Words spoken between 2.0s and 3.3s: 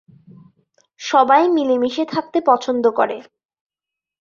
থাকতে পছন্দ করে।